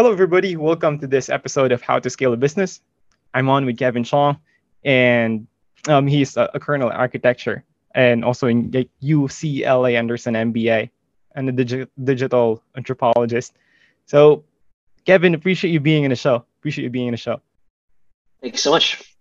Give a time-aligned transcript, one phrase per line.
[0.00, 0.56] Hello, everybody.
[0.56, 2.80] Welcome to this episode of How to Scale a Business.
[3.34, 4.38] I'm on with Kevin Chung,
[4.82, 5.46] and
[5.88, 8.70] um, he's a, a Cornell Architecture and also in
[9.02, 10.88] UCLA Anderson MBA
[11.34, 13.52] and a digi- digital anthropologist.
[14.06, 14.44] So,
[15.04, 16.46] Kevin, appreciate you being in the show.
[16.60, 17.42] Appreciate you being in the show.
[18.40, 19.14] Thank you so much.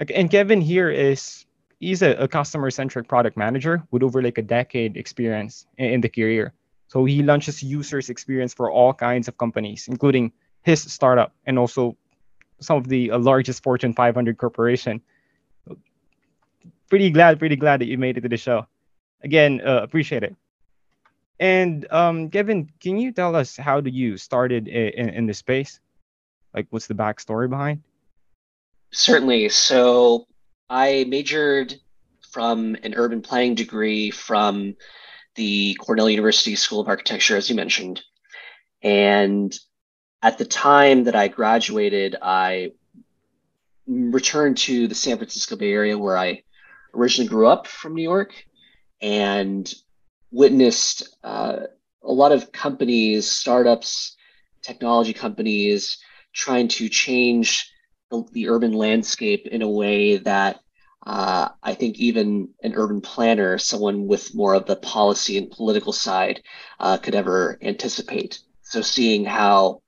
[0.00, 1.44] Okay, and Kevin here is
[1.80, 6.00] he's a, a customer centric product manager with over like a decade experience in, in
[6.02, 6.52] the career.
[6.88, 10.32] So he launches users experience for all kinds of companies, including
[10.62, 11.96] his startup and also
[12.60, 15.00] some of the uh, largest Fortune 500 corporation.
[16.88, 18.66] Pretty glad, pretty glad that you made it to the show.
[19.22, 20.34] Again, uh, appreciate it.
[21.38, 25.80] And um, Kevin, can you tell us how did you started in, in this space?
[26.54, 27.82] Like, what's the backstory behind?
[28.90, 29.50] Certainly.
[29.50, 30.26] So
[30.70, 31.74] I majored
[32.32, 34.74] from an urban planning degree from
[35.38, 38.02] the Cornell University School of Architecture, as you mentioned.
[38.82, 39.56] And
[40.20, 42.72] at the time that I graduated, I
[43.86, 46.42] returned to the San Francisco Bay Area where I
[46.92, 48.34] originally grew up from New York
[49.00, 49.72] and
[50.32, 51.60] witnessed uh,
[52.02, 54.16] a lot of companies, startups,
[54.60, 55.98] technology companies
[56.34, 57.72] trying to change
[58.10, 60.58] the, the urban landscape in a way that
[61.06, 65.92] uh, I think even an urban planner, someone with more of the policy and political
[65.92, 66.42] side,
[66.80, 68.40] uh, could ever anticipate.
[68.62, 69.82] So seeing how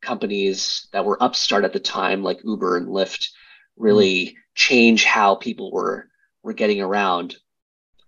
[0.00, 3.28] companies that were upstart at the time, like Uber and Lyft,
[3.76, 6.08] really change how people were
[6.42, 7.36] were getting around,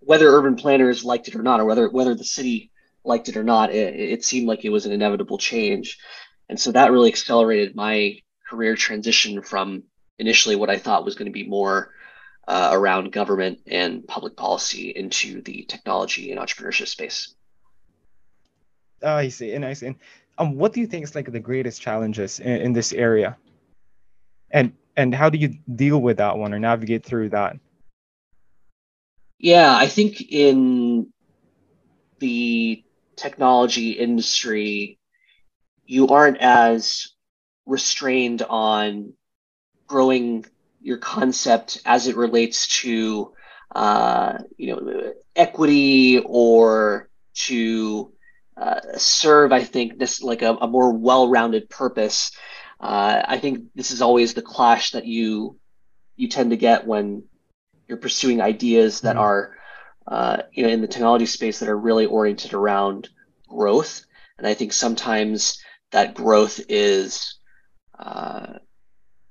[0.01, 2.73] whether urban planners liked it or not, or whether whether the city
[3.05, 5.99] liked it or not, it, it seemed like it was an inevitable change,
[6.49, 8.19] and so that really accelerated my
[8.51, 9.85] career transition from
[10.19, 11.93] initially what I thought was going to be more
[12.47, 17.35] uh, around government and public policy into the technology and entrepreneurship space.
[19.03, 19.89] Oh, I see, and I see.
[19.89, 19.97] And,
[20.39, 23.37] um, what do you think is like the greatest challenges in, in this area,
[24.51, 27.57] and and how do you deal with that one or navigate through that?
[29.39, 31.13] Yeah, I think in
[32.19, 32.83] the
[33.17, 34.99] technology industry,
[35.85, 37.09] you aren't as
[37.67, 39.13] restrained on
[39.87, 40.45] growing
[40.85, 43.33] your concept as it relates to
[43.75, 48.13] uh, you know equity or to
[48.57, 52.31] uh, serve i think this like a, a more well-rounded purpose
[52.81, 55.59] uh, i think this is always the clash that you
[56.17, 57.25] you tend to get when
[57.89, 59.25] you're pursuing ideas that mm-hmm.
[59.25, 59.57] are
[60.07, 63.09] uh, you know in the technology space that are really oriented around
[63.49, 64.05] growth
[64.37, 65.61] and i think sometimes
[65.93, 67.39] that growth is
[67.99, 68.59] uh,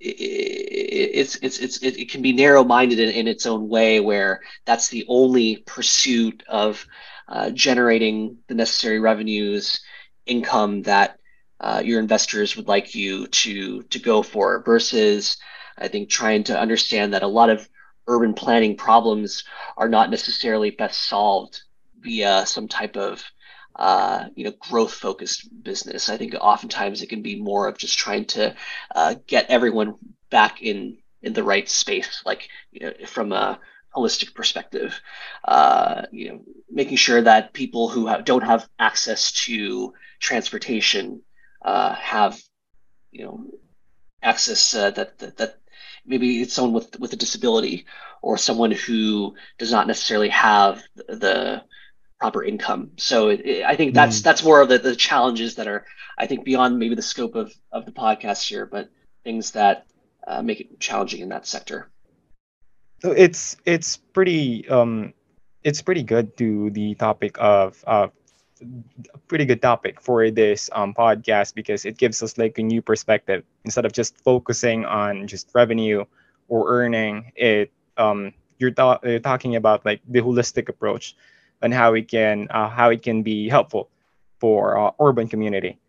[0.04, 5.06] it's it's it's it can be narrow-minded in, in its own way where that's the
[5.08, 6.86] only pursuit of
[7.30, 9.82] uh, generating the necessary revenues
[10.26, 11.20] income that
[11.62, 15.38] uh, your investors would like you to to go for versus
[15.78, 17.68] i think trying to understand that a lot of
[18.08, 19.46] urban planning problems
[19.78, 21.62] are not necessarily best solved
[22.02, 23.24] via some type of
[23.76, 26.10] uh, you know growth focused business.
[26.10, 28.56] I think oftentimes it can be more of just trying to
[28.96, 29.96] uh, get everyone
[30.30, 33.60] back in in the right space, like you know, from a
[33.96, 35.00] holistic perspective.
[35.44, 41.22] Uh, you know, making sure that people who have, don't have access to transportation
[41.64, 42.40] uh, have
[43.12, 43.46] you know
[44.22, 45.58] access uh, that, that that
[46.06, 47.86] maybe it's someone with with a disability
[48.22, 51.64] or someone who does not necessarily have the
[52.24, 52.92] proper income.
[52.96, 54.24] So it, it, I think that's mm.
[54.24, 55.84] that's more of the, the challenges that are
[56.18, 58.88] I think beyond maybe the scope of of the podcast here, but
[59.26, 59.86] things that
[60.26, 61.92] uh, make it challenging in that sector.
[63.02, 65.14] So it's it's pretty um
[65.68, 68.08] it's pretty good to the topic of uh
[69.28, 73.44] pretty good topic for this um podcast because it gives us like a new perspective
[73.66, 76.06] instead of just focusing on just revenue
[76.48, 77.68] or earning it
[77.98, 81.18] um you're, th- you're talking about like the holistic approach
[81.64, 83.90] and how it can uh, how it can be helpful
[84.40, 85.80] for uh, urban community.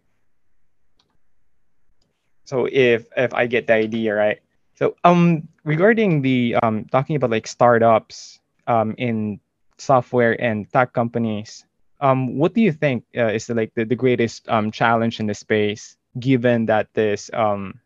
[2.44, 4.41] So if if I get the idea right,
[4.75, 9.41] so um regarding the um talking about like startups um in
[9.79, 11.65] software and tech companies,
[12.00, 15.27] um what do you think uh, is the, like the, the greatest um challenge in
[15.27, 17.81] the space given that this um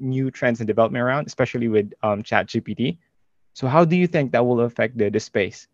[0.00, 2.98] new trends and development around, especially with um Chat GPT?
[3.54, 5.68] So how do you think that will affect the, the space?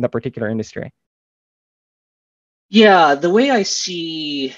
[0.00, 0.92] In the particular industry?
[2.70, 4.54] Yeah, the way I see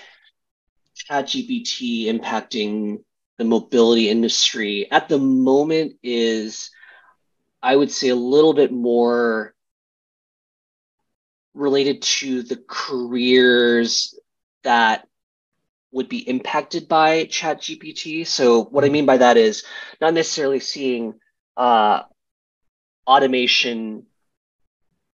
[1.11, 3.03] ChatGPT impacting
[3.39, 6.71] the mobility industry at the moment is,
[7.61, 9.53] I would say, a little bit more
[11.55, 14.17] related to the careers
[14.63, 15.09] that
[15.91, 18.27] would be impacted by ChatGPT.
[18.27, 19.65] So what I mean by that is
[20.01, 21.15] not necessarily seeing
[21.57, 22.03] uh,
[23.07, 24.07] automation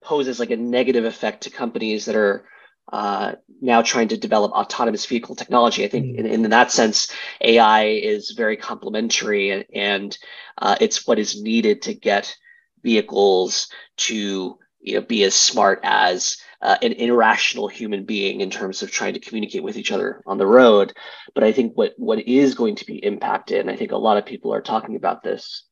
[0.06, 2.46] poses like a negative effect to companies that are
[2.94, 5.84] uh, now trying to develop autonomous vehicle technology.
[5.84, 7.12] I think in, in that sense,
[7.42, 10.18] AI is very complementary and, and
[10.60, 12.36] uh, it's what is needed to get
[12.84, 13.68] vehicles
[13.98, 18.92] to you know, be as smart as uh, an irrational human being in terms of
[18.92, 20.94] trying to communicate with each other on the road.
[21.34, 24.18] But I think what what is going to be impacted, and I think a lot
[24.18, 25.64] of people are talking about this,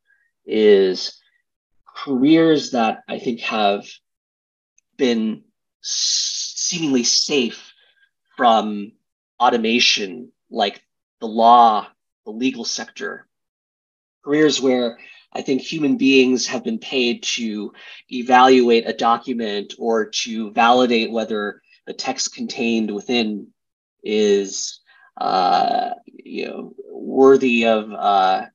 [0.45, 1.21] is
[1.95, 3.85] careers that I think have
[4.97, 5.43] been
[5.81, 7.73] seemingly safe
[8.37, 8.93] from
[9.39, 10.81] automation, like
[11.19, 11.87] the law,
[12.25, 13.27] the legal sector,
[14.23, 14.97] careers where
[15.33, 17.73] I think human beings have been paid to
[18.09, 23.47] evaluate a document or to validate whether the text contained within
[24.03, 24.79] is
[25.17, 28.45] uh, you know worthy of uh,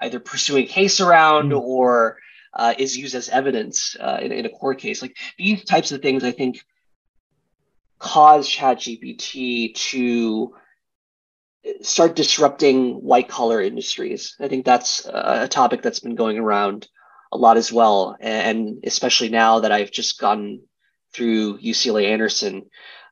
[0.00, 1.60] either pursuing case around mm.
[1.60, 2.18] or
[2.54, 5.02] uh, is used as evidence uh, in, in, a court case.
[5.02, 6.60] Like these types of things, I think,
[7.98, 10.54] cause ChatGPT to
[11.80, 14.36] start disrupting white collar industries.
[14.38, 16.88] I think that's a topic that's been going around
[17.32, 20.60] a lot as well, and especially now that I've just gone
[21.12, 22.66] through UCLA Anderson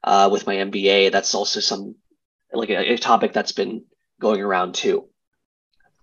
[0.04, 1.96] uh, with my MBA, that's also some
[2.52, 3.84] like a, a topic that's been
[4.20, 5.08] going around too.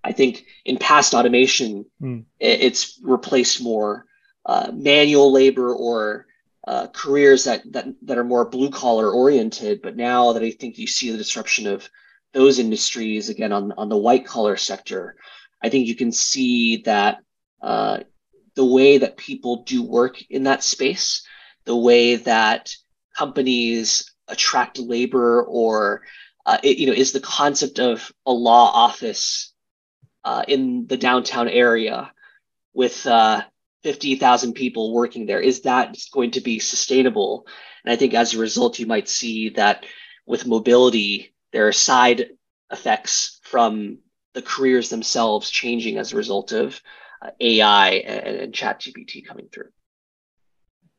[0.04, 2.24] I think in past automation, mm.
[2.40, 4.06] it's replaced more
[4.46, 6.26] uh, manual labor or
[6.68, 9.82] uh, careers that, that that are more blue collar oriented.
[9.82, 11.90] But now that I think you see the disruption of
[12.34, 15.16] those industries again on on the white collar sector,
[15.62, 17.20] I think you can see that
[17.62, 18.00] uh,
[18.56, 21.26] the way that people do work in that space,
[21.66, 22.74] the way that
[23.18, 26.04] companies attract labor or
[26.46, 29.54] uh, it, you know is the concept of a law office
[30.24, 32.12] uh, in the downtown area
[32.74, 33.42] with uh,
[33.84, 35.40] 50,000 people working there.
[35.40, 37.48] Is that going to be sustainable?
[37.84, 39.86] And I think as a result, you might see that
[40.26, 42.30] with mobility, there are side
[42.72, 44.00] effects from
[44.34, 46.80] the careers themselves changing as a result of
[47.22, 49.70] uh, AI and, and chat GPT coming through.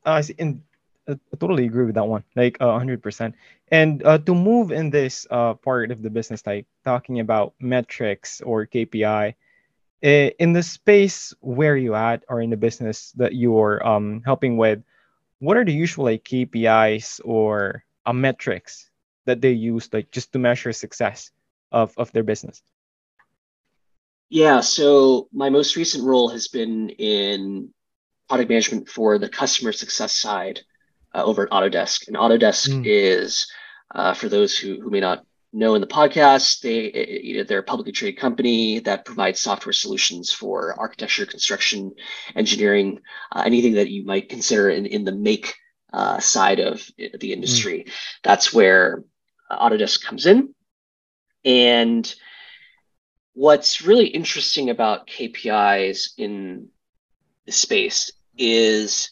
[0.04, 0.22] Uh.
[0.38, 0.62] And
[1.10, 3.32] I totally agree with that one, like uh, 100%.
[3.68, 8.40] And uh, to move in this uh, part of the business, like talking about metrics
[8.40, 9.34] or KPI,
[10.02, 14.56] eh, in the space where you at or in the business that you're um, helping
[14.56, 14.82] with,
[15.38, 18.90] what are the usual like KPIs or uh, metrics
[19.24, 21.30] that they use like just to measure success
[21.72, 22.62] of, of their business?
[24.28, 27.70] Yeah, so my most recent role has been in
[28.28, 30.60] product management for the customer success side
[31.14, 32.08] uh, over at Autodesk.
[32.08, 32.82] And Autodesk mm.
[32.84, 33.50] is,
[33.94, 37.62] uh, for those who, who may not know in the podcast, they know, they're a
[37.62, 41.92] publicly traded company that provides software solutions for architecture, construction,
[42.36, 43.00] engineering,
[43.32, 45.54] uh, anything that you might consider in, in the make
[45.92, 47.84] uh, side of the industry.
[47.86, 47.92] Mm.
[48.22, 49.02] That's where
[49.50, 50.54] Autodesk comes in.
[51.44, 52.12] And
[53.32, 56.68] what's really interesting about KPIs in
[57.46, 59.10] the space is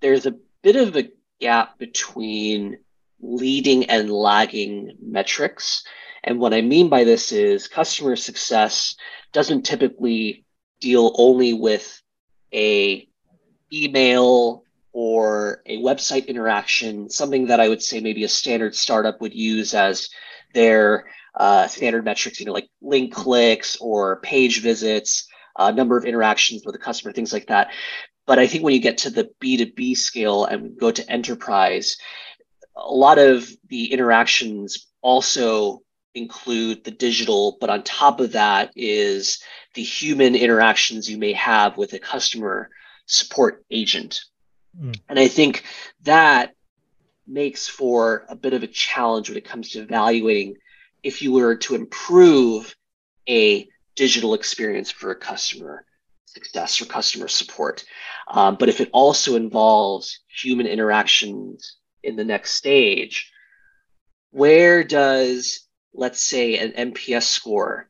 [0.00, 1.10] there's a bit of a
[1.44, 2.78] gap between
[3.20, 5.84] leading and lagging metrics.
[6.22, 8.96] And what I mean by this is customer success
[9.34, 10.46] doesn't typically
[10.80, 12.00] deal only with
[12.54, 13.06] a
[13.70, 19.34] email or a website interaction, something that I would say maybe a standard startup would
[19.34, 20.08] use as
[20.54, 26.06] their uh, standard metrics, you know, like link clicks or page visits, uh, number of
[26.06, 27.68] interactions with a customer, things like that.
[28.26, 31.96] But I think when you get to the B2B scale and go to enterprise,
[32.76, 35.80] a lot of the interactions also
[36.14, 39.42] include the digital, but on top of that is
[39.74, 42.70] the human interactions you may have with a customer
[43.06, 44.20] support agent.
[44.80, 44.98] Mm.
[45.08, 45.64] And I think
[46.02, 46.54] that
[47.26, 50.56] makes for a bit of a challenge when it comes to evaluating
[51.02, 52.74] if you were to improve
[53.28, 55.84] a digital experience for a customer
[56.34, 57.84] success or customer support.
[58.28, 63.32] Um, but if it also involves human interactions in the next stage,
[64.30, 65.60] where does,
[65.94, 67.88] let's say, an NPS score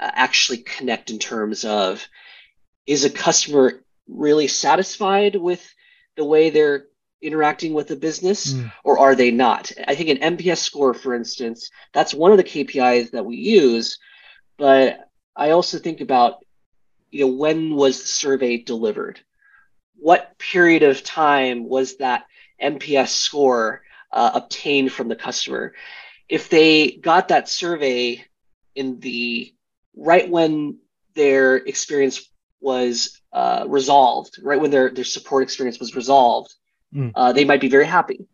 [0.00, 2.06] uh, actually connect in terms of
[2.86, 5.66] is a customer really satisfied with
[6.16, 6.86] the way they're
[7.22, 8.70] interacting with the business mm.
[8.84, 9.72] or are they not?
[9.88, 13.98] I think an NPS score, for instance, that's one of the KPIs that we use.
[14.58, 16.43] But I also think about
[17.14, 19.20] you know, when was the survey delivered?
[19.96, 22.24] What period of time was that
[22.62, 25.74] NPS score uh, obtained from the customer?
[26.28, 28.24] if they got that survey
[28.74, 29.52] in the
[29.96, 30.78] right when
[31.14, 32.28] their experience
[32.60, 36.54] was uh, resolved, right when their their support experience was resolved,
[36.94, 37.12] mm.
[37.14, 38.26] uh, they might be very happy.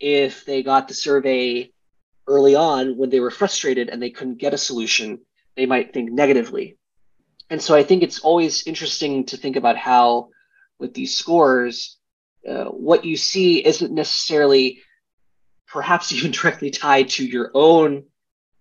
[0.00, 1.70] If they got the survey
[2.26, 5.20] early on when they were frustrated and they couldn't get a solution,
[5.54, 6.76] they might think negatively.
[7.50, 10.30] And so I think it's always interesting to think about how,
[10.78, 11.96] with these scores,
[12.48, 14.80] uh, what you see isn't necessarily
[15.66, 18.04] perhaps even directly tied to your own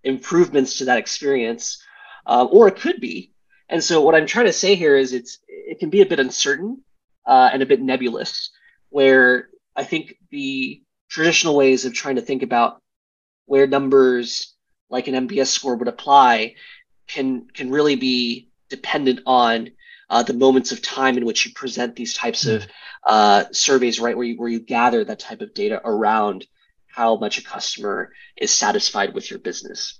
[0.03, 1.83] improvements to that experience,
[2.25, 3.33] uh, or it could be.
[3.69, 6.19] And so what I'm trying to say here is it's it can be a bit
[6.19, 6.83] uncertain
[7.25, 8.51] uh, and a bit nebulous,
[8.89, 12.81] where I think the traditional ways of trying to think about
[13.45, 14.53] where numbers
[14.89, 16.55] like an NPS score would apply
[17.07, 19.71] can can really be dependent on
[20.09, 22.65] uh, the moments of time in which you present these types of
[23.05, 26.45] uh, surveys, right, where you where you gather that type of data around
[26.87, 29.99] how much a customer is satisfied with your business.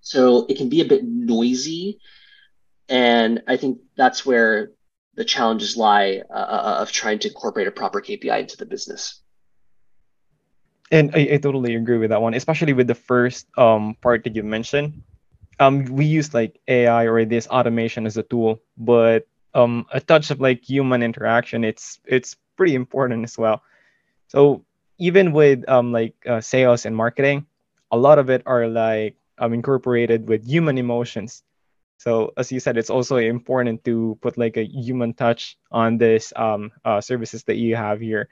[0.00, 1.98] So it can be a bit noisy,
[2.88, 4.72] and I think that's where
[5.14, 9.20] the challenges lie uh, uh of trying to incorporate a proper KPI into the business.
[10.90, 14.34] And I, I totally agree with that one, especially with the first um, part that
[14.34, 15.02] you mentioned.
[15.60, 20.30] Um, we use like AI or this automation as a tool, but um, a touch
[20.30, 23.62] of like human interaction, it's it's pretty important as well.
[24.28, 24.64] So
[24.98, 27.46] even with um, like uh, sales and marketing,
[27.90, 31.42] a lot of it are like um, incorporated with human emotions.
[31.98, 36.32] So as you said, it's also important to put like a human touch on this
[36.36, 38.28] um, uh, services that you have here.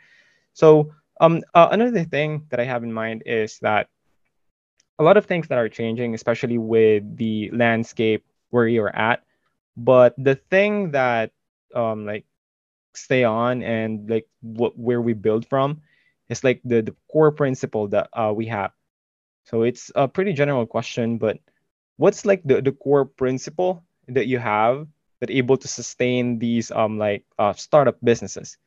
[0.54, 3.88] So um, uh, another thing that I have in mind is that
[4.98, 9.22] a lot of things that are changing, especially with the landscape where you're at.
[9.76, 11.32] But the thing that
[11.74, 12.24] um, like
[12.94, 15.82] stay on and like what where we build from
[16.28, 18.72] is like the, the core principle that uh, we have.
[19.44, 21.38] So it's a pretty general question, but
[21.96, 24.86] what's like the, the core principle that you have
[25.20, 28.58] that able to sustain these um like uh, startup businesses?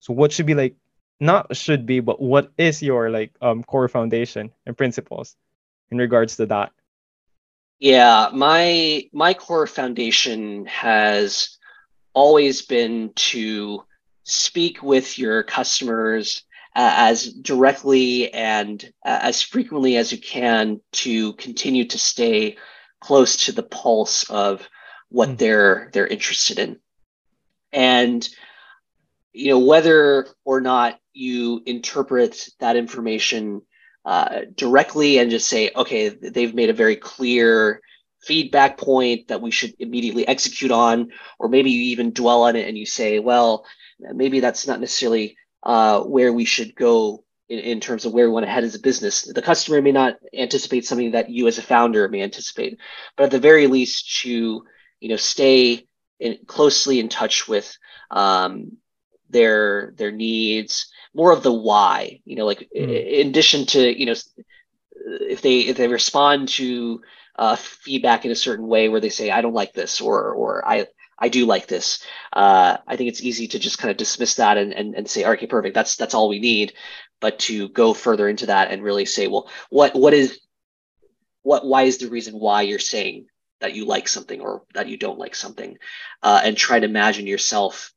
[0.00, 0.76] So what should be like
[1.20, 5.36] not should be, but what is your like um core foundation and principles
[5.90, 6.72] in regards to that?
[7.78, 11.58] Yeah, my my core foundation has
[12.12, 13.84] always been to
[14.24, 21.32] speak with your customers uh, as directly and uh, as frequently as you can to
[21.34, 22.56] continue to stay
[23.00, 24.68] close to the pulse of
[25.08, 25.38] what mm.
[25.38, 26.78] they're they're interested in
[27.72, 28.28] and
[29.32, 33.62] you know whether or not you interpret that information
[34.08, 37.82] uh, directly and just say, okay, they've made a very clear
[38.22, 42.66] feedback point that we should immediately execute on, or maybe you even dwell on it
[42.66, 43.66] and you say, well,
[44.00, 48.32] maybe that's not necessarily uh, where we should go in, in, terms of where we
[48.32, 49.30] want to head as a business.
[49.30, 52.78] The customer may not anticipate something that you as a founder may anticipate,
[53.14, 54.64] but at the very least, to
[55.00, 55.86] you know stay
[56.18, 57.76] in, closely in touch with
[58.10, 58.78] um,
[59.28, 63.20] their their needs more of the why you know like mm.
[63.20, 64.14] in addition to you know
[65.34, 67.02] if they if they respond to
[67.36, 70.66] uh, feedback in a certain way where they say i don't like this or or
[70.66, 70.86] i
[71.18, 74.56] i do like this uh, i think it's easy to just kind of dismiss that
[74.56, 75.74] and, and and say okay perfect.
[75.74, 76.72] That's that's all we need.
[77.20, 80.40] But to go further into that and really say well what what is
[81.42, 83.26] what why is the reason why you're saying
[83.60, 85.78] that you like something or that you don't like something?
[86.22, 87.92] Uh, and try to imagine yourself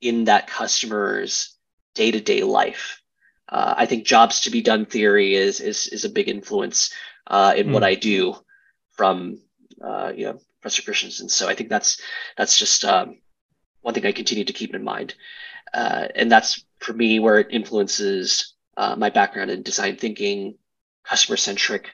[0.00, 1.53] in that customer's
[1.94, 3.00] day-to-day life.
[3.48, 6.92] Uh, I think jobs to be done theory is is is a big influence
[7.26, 7.72] uh, in mm.
[7.72, 7.88] what hmm.
[7.88, 8.36] I do
[8.92, 9.40] from
[9.82, 11.28] uh, you know Professor Christensen.
[11.28, 12.00] So I think that's
[12.36, 13.18] that's just um,
[13.82, 15.14] one thing I continue to keep in mind,
[15.72, 20.56] uh, and that's for me where it influences uh, my background in design thinking,
[21.04, 21.90] customer centric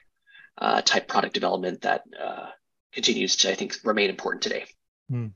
[0.57, 2.03] uh, type product development that
[2.93, 4.65] continues to I think remain important today.
[5.11, 5.31] Mm.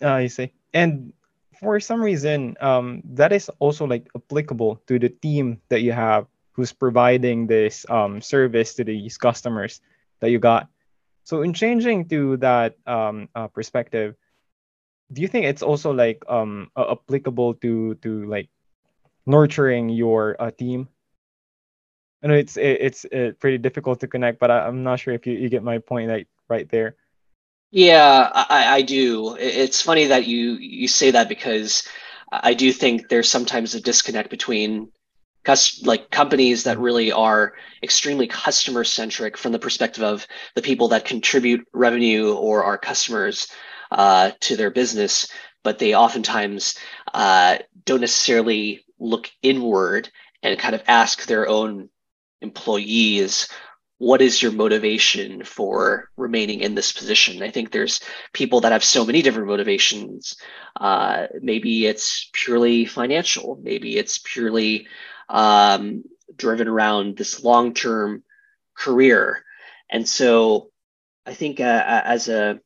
[0.00, 0.52] I see.
[0.72, 1.12] And
[1.60, 6.26] for some reason, um, that is also like applicable to the team that you have
[6.52, 9.80] who's providing this um, service to these customers
[10.20, 10.68] that you got.
[11.24, 14.14] So in changing to that um, uh, perspective,
[15.12, 18.48] do you think it's also like um, uh, applicable to to like
[19.26, 20.88] nurturing your uh, team?
[22.22, 25.14] I know it's it, it's uh, pretty difficult to connect, but I, am not sure
[25.14, 26.96] if you, you get my point like right there.
[27.76, 29.36] Yeah, I, I do.
[29.38, 31.86] It's funny that you you say that because
[32.32, 34.90] I do think there's sometimes a disconnect between
[35.84, 41.04] like companies that really are extremely customer centric from the perspective of the people that
[41.04, 43.48] contribute revenue or are customers
[43.92, 45.28] uh, to their business,
[45.64, 46.76] but they oftentimes
[47.14, 50.10] uh, don't necessarily look inward
[50.42, 51.88] and kind of ask their own
[52.42, 53.48] employees
[53.98, 57.42] what is your motivation for remaining in this position?
[57.42, 58.00] I think there's
[58.32, 60.36] people that have so many different motivations.
[60.78, 63.58] Uh, maybe it's purely financial.
[63.62, 64.86] Maybe it's purely
[65.28, 66.04] um,
[66.36, 68.22] driven around this long-term
[68.76, 69.42] career.
[69.90, 70.70] And so,
[71.24, 72.60] I think uh, as a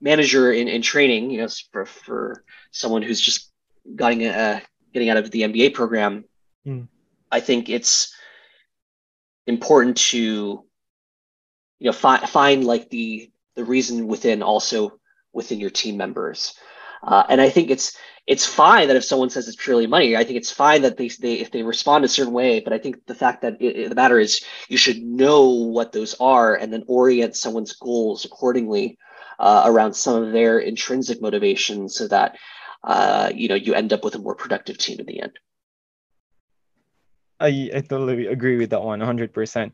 [0.00, 3.50] manager in, in training, you know, for, for someone who's just
[3.96, 4.60] getting uh,
[4.92, 6.24] getting out of the MBA program,
[6.66, 6.88] mm.
[7.30, 8.14] I think it's
[9.46, 10.63] important to
[11.78, 14.98] you know fi- find like the the reason within also
[15.32, 16.54] within your team members.
[17.02, 20.24] Uh, and i think it's it's fine that if someone says it's purely money i
[20.24, 23.04] think it's fine that they, they if they respond a certain way but i think
[23.04, 26.82] the fact that it, the matter is you should know what those are and then
[26.86, 28.96] orient someone's goals accordingly
[29.38, 32.36] uh, around some of their intrinsic motivations so that
[32.82, 35.32] uh, you know you end up with a more productive team in the end.
[37.40, 39.72] I, I totally agree with that one 100%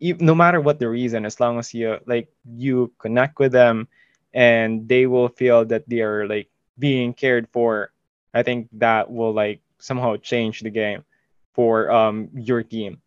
[0.00, 3.88] no matter what the reason as long as you like you connect with them
[4.32, 7.92] and they will feel that they are like being cared for
[8.32, 11.04] i think that will like somehow change the game
[11.52, 13.00] for um your team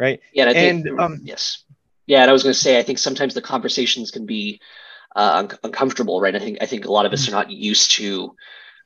[0.00, 0.20] right?
[0.32, 1.64] Yeah and, think, um yes.
[2.06, 4.60] Yeah and i was going to say i think sometimes the conversations can be
[5.14, 6.34] uh, un- uncomfortable right?
[6.34, 7.34] I think i think a lot of us mm-hmm.
[7.34, 8.34] are not used to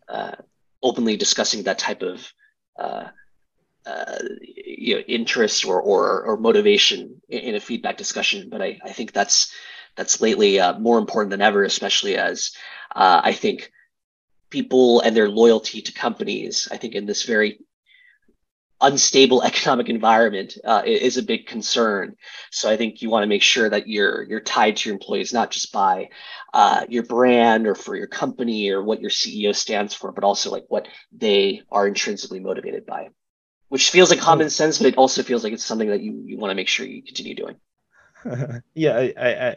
[0.08, 0.36] uh,
[0.82, 2.32] openly discussing that type of
[2.78, 3.08] uh,
[3.86, 8.48] uh, you know, interest or, or, or motivation in, a feedback discussion.
[8.50, 9.52] But I, I think that's
[9.96, 12.52] that's lately uh, more important than ever, especially as
[12.94, 13.70] uh, I think
[14.50, 17.60] people and their loyalty to companies, I think in this very
[18.80, 22.16] unstable economic environment uh, is a big concern.
[22.50, 25.32] So I think you want to make sure that you're you're tied to your employees
[25.32, 26.08] not just by
[26.52, 30.50] uh, your brand or for your company or what your CEO stands for, but also
[30.50, 33.08] like what they are intrinsically motivated by
[33.74, 36.38] which feels like common sense, but it also feels like it's something that you, you
[36.38, 37.58] want to make sure you continue doing.
[38.74, 39.56] yeah, I, I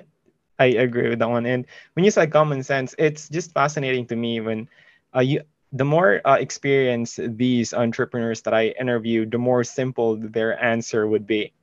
[0.58, 1.46] I agree with that one.
[1.46, 4.70] And when you say common sense, it's just fascinating to me when
[5.16, 10.58] uh, you the more uh, experience these entrepreneurs that I interview, the more simple their
[10.58, 11.54] answer would be.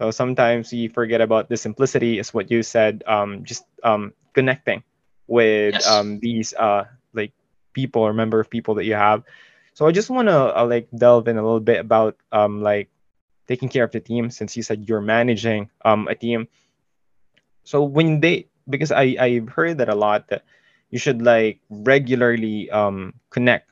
[0.00, 3.04] So sometimes you forget about the simplicity, is what you said.
[3.06, 4.82] Um, just um, connecting
[5.28, 5.86] with yes.
[5.86, 7.36] um, these uh, like
[7.74, 9.28] people or member of people that you have
[9.74, 12.90] so I just want to uh, like delve in a little bit about um like
[13.48, 16.48] taking care of the team since you said you're managing um a team.
[17.64, 20.44] So when they because I I've heard that a lot that
[20.90, 23.70] you should like regularly um connect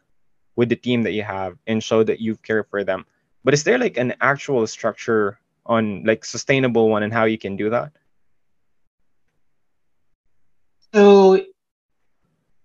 [0.57, 3.07] with the team that you have and show that you care for them.
[3.45, 7.57] But is there like an actual structure on like sustainable one and how you can
[7.57, 7.93] do that?
[10.95, 11.45] So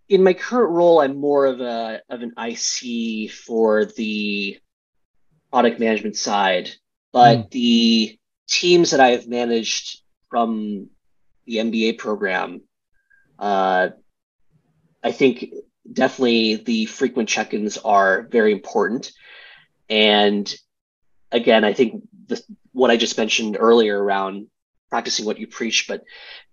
[0.07, 4.59] in my current role, I'm more of a of an IC for the
[5.51, 6.69] product management side,
[7.11, 7.51] but mm.
[7.51, 10.89] the teams that I have managed from
[11.45, 12.61] the MBA program,
[13.39, 13.89] uh,
[15.03, 15.53] I think
[15.91, 19.11] definitely the frequent check-ins are very important.
[19.89, 20.53] And
[21.31, 22.41] again, I think the,
[22.73, 24.47] what I just mentioned earlier around
[24.89, 26.03] practicing what you preach, but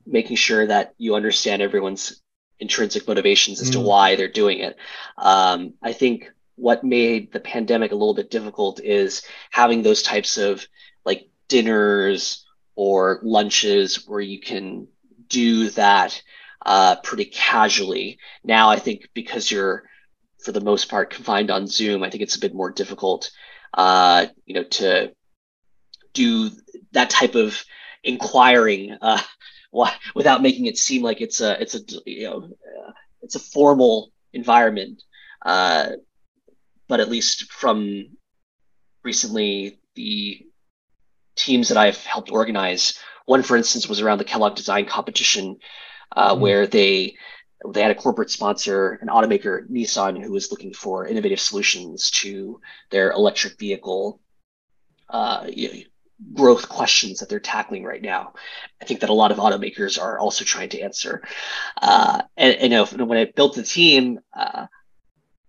[0.07, 2.23] making sure that you understand everyone's
[2.59, 3.73] intrinsic motivations as mm.
[3.73, 4.77] to why they're doing it.
[5.19, 10.39] Um, I think what made the pandemic a little bit difficult is having those types
[10.39, 10.67] of
[11.05, 14.87] like dinners or lunches where you can
[15.29, 16.23] do that
[16.65, 18.19] uh, pretty casually.
[18.45, 19.85] Now, I think because you're
[20.45, 23.31] for the most part confined on Zoom, I think it's a bit more difficult,
[23.75, 25.13] uh, you know, to
[26.13, 26.51] do
[26.93, 27.63] that type of
[28.05, 29.23] inquiring uh,
[30.15, 34.13] without making it seem like it's a it's a you know uh, it's a formal
[34.33, 35.03] environment.
[35.45, 35.93] Uh,
[36.89, 38.07] but at least from
[39.03, 40.47] recently, the
[41.37, 45.57] teams that I've helped organize, one for instance was around the Kellogg Design Competition,
[46.15, 47.17] uh, mm where they
[47.73, 52.61] they had a corporate sponsor, an automaker, Nissan, who was looking for innovative solutions to
[52.91, 54.21] their electric vehicle
[55.09, 55.47] uh,
[56.35, 58.35] growth questions that they're tackling right now.
[58.81, 61.23] I think that a lot of automakers are also trying to answer.
[61.81, 64.67] Uh, and, and you know, when I built the team, uh,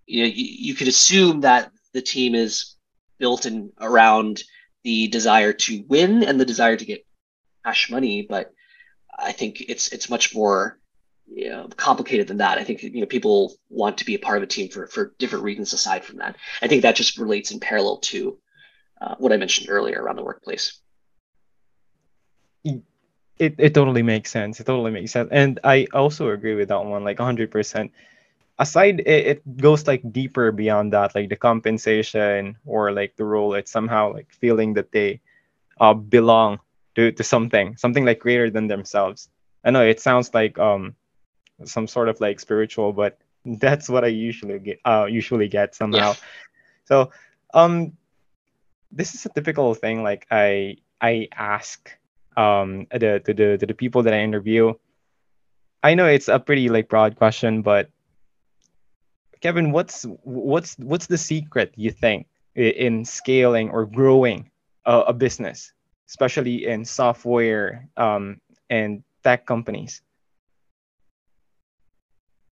[0.05, 2.75] you know, you, you could assume that the team is
[3.19, 4.43] built in around
[4.83, 7.05] the desire to win and the desire to get
[7.65, 8.51] cash money, but
[9.17, 10.79] I think it's it's much more
[11.27, 12.57] you know, complicated than that.
[12.57, 15.13] I think you know people want to be a part of a team for for
[15.19, 16.35] different reasons aside from that.
[16.61, 18.37] I think that just relates in parallel to
[19.03, 20.79] uh, what I mentioned earlier around the workplace.
[23.39, 24.59] It, it totally makes sense.
[24.59, 25.29] It totally makes sense.
[25.31, 27.91] And I also agree with that one, like 100%.
[28.59, 33.55] Aside, it, it goes like deeper beyond that, like the compensation or like the role.
[33.55, 35.19] It's somehow like feeling that they
[35.81, 36.59] uh, belong
[36.95, 39.29] to, to something, something like greater than themselves.
[39.65, 40.95] I know it sounds like um
[41.65, 46.11] some sort of like spiritual, but that's what I usually get uh usually get somehow.
[46.11, 46.27] Yeah.
[46.85, 47.11] So
[47.53, 47.93] um
[48.93, 51.89] this is a typical thing like I I ask
[52.37, 54.73] um the to the to the people that I interview.
[55.83, 57.89] I know it's a pretty like broad question, but
[59.41, 64.49] Kevin, what's what's what's the secret you think in scaling or growing
[64.85, 65.73] a, a business,
[66.07, 70.01] especially in software um, and tech companies?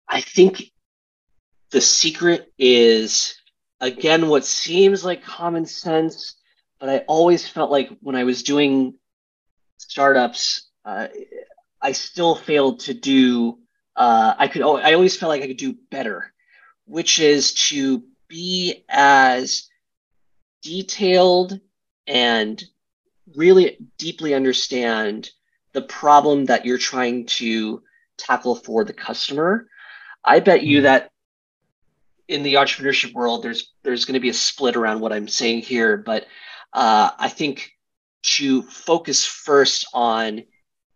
[0.10, 0.72] I think
[1.70, 3.41] the secret is
[3.82, 6.36] again what seems like common sense,
[6.80, 8.94] but I always felt like when I was doing
[9.78, 11.08] startups, uh,
[11.82, 13.58] I still failed to do.
[13.96, 14.62] Uh, I could.
[14.62, 16.32] I always felt like I could do better,
[16.86, 19.68] which is to be as
[20.62, 21.60] detailed
[22.08, 22.64] and
[23.36, 25.30] really deeply understand
[25.74, 27.82] the problem that you're trying to
[28.18, 29.68] tackle for the customer.
[30.24, 30.84] I bet you mm-hmm.
[30.84, 31.11] that
[32.32, 35.62] in the entrepreneurship world, there's there's going to be a split around what I'm saying
[35.64, 36.26] here, but
[36.74, 37.72] uh, I think
[38.24, 40.44] to focus first on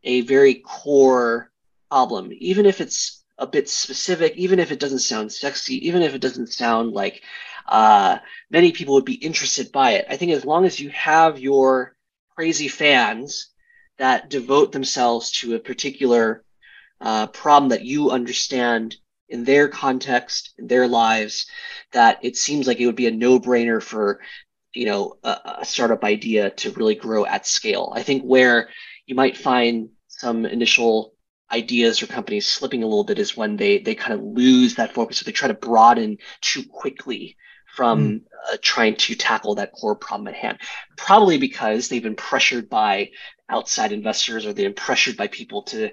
[0.04, 1.52] a very core
[1.91, 6.15] problem, even if it's a bit specific, even if it doesn't sound sexy, even if
[6.15, 7.21] it doesn't sound like
[7.67, 8.17] uh,
[8.50, 10.06] many people would be interested by it.
[10.10, 11.95] I think as long as you have your
[12.36, 13.50] crazy fans
[13.98, 16.43] that devote themselves to a particular
[17.02, 18.95] uh, problem that you understand
[19.30, 21.48] in their context, in their lives,
[21.92, 24.20] that it seems like it would be a no-brainer for
[24.74, 27.94] you know a, a startup idea to really grow at scale.
[27.96, 28.70] I think where
[29.06, 31.14] you might find some initial
[31.52, 34.94] ideas or companies slipping a little bit is when they they kind of lose that
[34.94, 37.38] focus or they try to broaden too quickly
[37.76, 38.22] from mm.
[38.52, 40.58] uh, trying to tackle that core problem at hand
[40.98, 43.12] probably because they've been pressured by
[43.48, 45.92] outside investors or they've been pressured by people to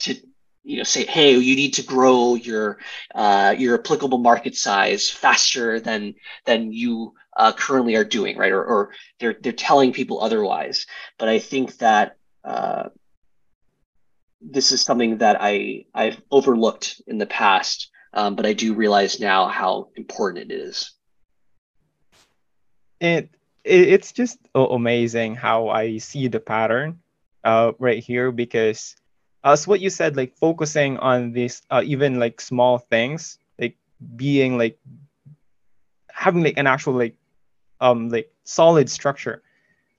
[0.00, 0.14] to
[0.62, 2.78] you know say hey you need to grow your
[3.14, 8.52] uh, your applicable market size faster than than you uh, currently are doing right?
[8.52, 10.86] Or, or they're they're telling people otherwise.
[11.18, 12.88] But i think that uh,
[14.40, 19.20] this is something that i i've overlooked in the past um, but i do realize
[19.20, 20.92] now how important it is.
[23.00, 23.30] It,
[23.64, 27.00] it it's just amazing how i see the pattern
[27.44, 28.96] uh, right here because
[29.44, 33.76] as what you said, like focusing on these uh, even like small things, like
[34.16, 34.78] being like
[36.12, 37.16] having like an actual like
[37.80, 39.42] um like solid structure.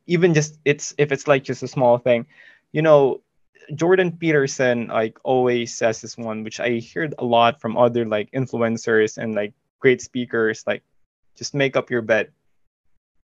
[0.07, 2.25] Even just it's if it's like just a small thing,
[2.71, 3.21] you know,
[3.75, 8.29] Jordan Peterson like always says this one, which I heard a lot from other like
[8.31, 10.83] influencers and like great speakers, like
[11.35, 12.31] just make up your bed.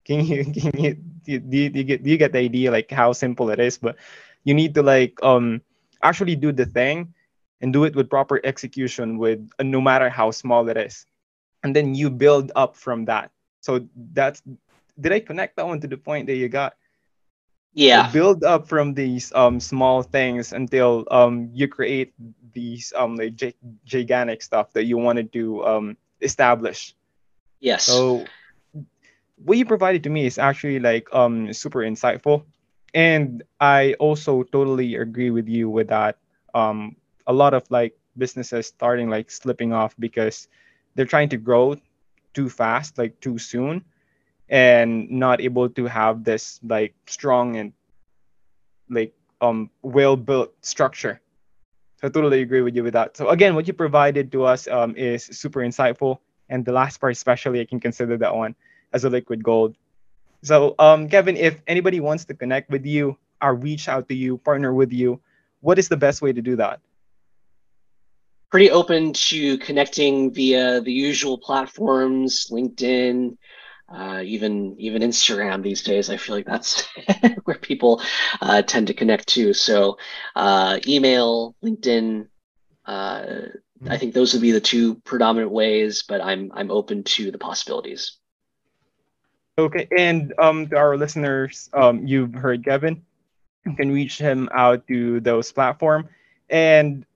[0.05, 2.91] Can you can you do, you, do you get do you get the idea like
[2.91, 3.79] how simple it is?
[3.79, 3.97] But
[4.45, 5.63] you need to like um
[6.09, 7.15] actually do the thing
[7.61, 11.07] and do it with proper execution with uh, no matter how small it is.
[11.63, 13.31] And then you build up from that.
[13.61, 14.43] So that's
[15.01, 16.75] did i connect that one to the point that you got?
[17.75, 18.11] Yeah.
[18.11, 22.13] build up from these um small things until um you create
[22.53, 23.35] these um like
[23.85, 26.95] gigantic stuff that you wanted to um establish.
[27.61, 27.85] Yes.
[27.85, 28.25] So
[29.45, 32.45] what you provided to me is actually like um super insightful
[32.97, 36.17] and I also totally agree with you with that.
[36.55, 40.49] Um, a lot of like businesses starting like slipping off because
[40.95, 41.77] they're trying to grow
[42.33, 43.85] too fast, like too soon,
[44.49, 47.73] and not able to have this like strong and
[48.89, 51.21] like um well built structure.
[52.01, 53.17] So I totally agree with you with that.
[53.17, 57.13] So again, what you provided to us um, is super insightful, and the last part
[57.13, 58.55] especially, I can consider that one
[58.93, 59.77] as a liquid gold.
[60.47, 64.39] So, um, Kevin, if anybody wants to connect with you or reach out to you,
[64.39, 65.21] partner with you,
[65.61, 66.79] what is the best way to do that?
[68.53, 73.37] Pretty open to connecting via the usual platforms, LinkedIn,
[73.89, 76.11] uh, even even Instagram these days.
[76.11, 76.87] I feel like that's
[77.45, 78.01] where people
[78.41, 79.53] uh, tend to connect to.
[79.53, 79.99] So,
[80.37, 82.29] uh, email, LinkedIn.
[82.85, 83.91] Uh, mm-hmm.
[83.91, 87.39] I think those would be the two predominant ways, but I'm I'm open to the
[87.39, 88.21] possibilities.
[89.59, 93.01] Okay, and um, to our listeners, um, you've heard Kevin.
[93.65, 96.11] You can reach him out to those platform.
[96.51, 97.07] And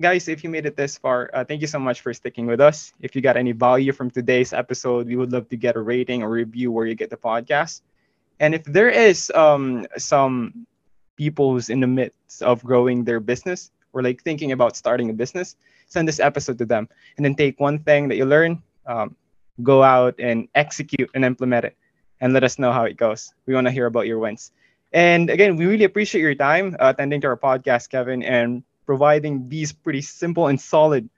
[0.00, 2.62] guys, if you made it this far, uh, thank you so much for sticking with
[2.62, 2.94] us.
[3.00, 6.22] If you got any value from today's episode, we would love to get a rating
[6.22, 7.82] or review where you get the podcast.
[8.40, 10.66] And if there is um, some
[11.16, 15.12] people who's in the midst of growing their business or like thinking about starting a
[15.12, 15.56] business,
[15.88, 19.14] send this episode to them and then take one thing that you learn, um,
[19.62, 21.76] go out and execute and implement it
[22.20, 23.32] and let us know how it goes.
[23.46, 24.52] We want to hear about your wins.
[24.92, 29.48] And again, we really appreciate your time uh, attending to our podcast, Kevin, and providing
[29.48, 31.08] these pretty simple and solid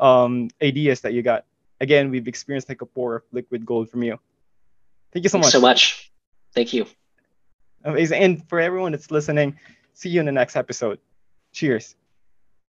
[0.00, 1.44] um, ideas that you got.
[1.80, 4.18] Again, we've experienced like a pour of liquid gold from you.
[5.12, 5.52] Thank you so Thanks much.
[5.52, 6.12] so much.
[6.54, 6.86] Thank you.
[7.84, 8.22] Amazing.
[8.22, 9.58] And for everyone that's listening,
[9.94, 10.98] see you in the next episode.
[11.52, 11.94] Cheers.